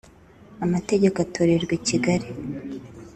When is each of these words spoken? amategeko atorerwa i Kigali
amategeko 0.65 1.17
atorerwa 1.25 1.73
i 1.75 1.81
Kigali 1.87 2.27